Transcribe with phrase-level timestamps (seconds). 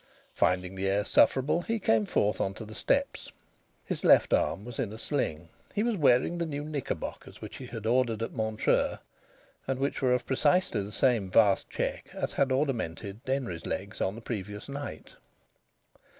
[0.33, 3.31] Finding the air sufferable, he came forth on to the steps.
[3.85, 5.49] His left arm was in a sling.
[5.75, 8.97] He was wearing the new knickerbockers which he had ordered at Montreux,
[9.67, 14.15] and which were of precisely the same vast check as had ornamented Denry's legs on
[14.15, 15.17] the previous night.